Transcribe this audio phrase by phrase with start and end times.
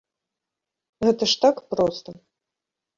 [1.05, 2.09] Гэта ж так проста.